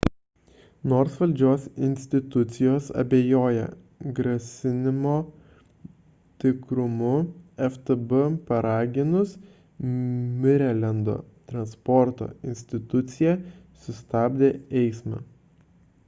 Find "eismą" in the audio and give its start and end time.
14.85-15.23